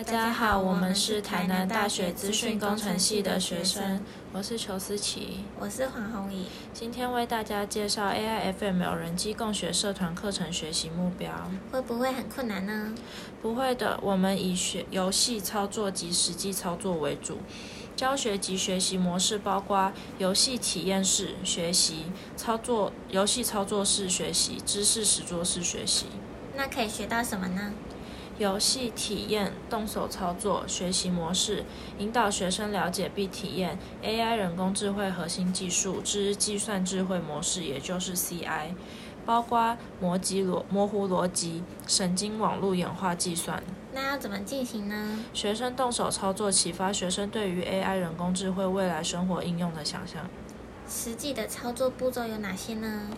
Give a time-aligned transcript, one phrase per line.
[0.00, 4.00] 大家好，我们是台南大学资讯工程系的学生，
[4.32, 6.46] 我是裘思琪，我是黄宏怡。
[6.72, 11.30] 今天为大家介绍 AIFML 人机共学社团课程学习目标。
[11.70, 12.94] 会不会很困难呢？
[13.42, 17.36] 不会的，我们以学游戏操作及实际操作为主。
[17.94, 22.06] 教学及学习模式包括游戏体验式学习、
[22.38, 26.06] 操作游戏操作式学习、知识实作式学习。
[26.56, 27.74] 那可以学到什么呢？
[28.40, 31.62] 游戏体验、动手操作、学习模式，
[31.98, 38.72] 引导学生了解并体验 AI 人工智慧核心技术之计算智慧模式，也就是 CI，
[39.26, 43.62] 包括模级逻、模糊逻辑、神经网络演化计算。
[43.92, 45.22] 那要怎么进行呢？
[45.34, 50.22] 学生动手操作，启发学生对于 AI 人工智慧未来生活应用的想象。
[50.88, 53.10] 实际的操作步骤有哪些呢？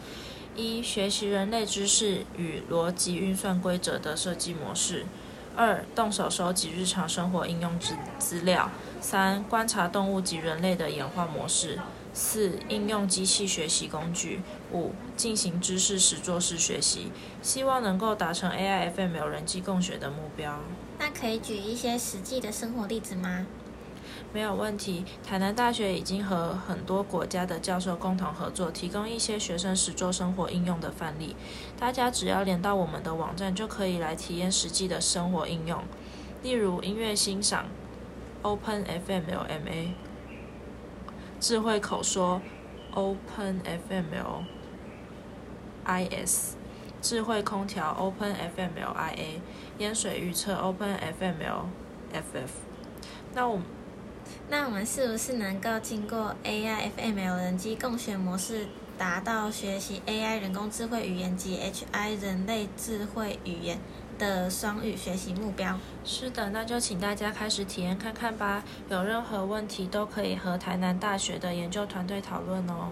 [0.54, 5.04] 一、学习人类知识与逻辑运算规则的设计模式；
[5.56, 8.68] 二、动手收集日常生活应用资资料；
[9.00, 11.78] 三、观察动物及人类的演化模式；
[12.12, 14.40] 四、应用机器学习工具；
[14.72, 20.60] 五、进行知识实作式学习，希望能够达成 AIFM 人机共学的目标。
[20.98, 23.46] 那可以举一些实际的生活例子吗？
[24.32, 25.04] 没有问题。
[25.22, 31.36] 台南大学已经和很多国家的教授共同合作，提供一些学生实作生活应用的范例。
[31.78, 35.82] 大家只要连到我们的网站，就可以来体验实际的生活应用。
[36.42, 37.66] 例如音乐欣赏
[38.42, 39.92] ，Open FMLMA；
[41.38, 42.40] 智慧口说
[42.94, 43.62] ，Open
[45.84, 46.54] FMLIS；
[47.00, 49.40] 智慧空调，Open FMLIA；
[49.78, 52.50] 淹水预测，Open FMLFF。
[53.34, 53.64] 那我们。
[54.48, 58.66] 那我们是不是能够经过 AI FML 人机共学模式，
[58.98, 63.78] 达到学习 AI 人工智慧语言及 HI 人类智慧语言
[64.18, 65.78] 的双语学习目标？
[66.04, 68.62] 是的，那就请大家开始体验看看吧。
[68.88, 72.90] 有任何问题都可以和台南大学的研究团队讨论哦。